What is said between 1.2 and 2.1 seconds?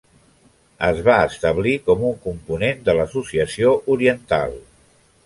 establir com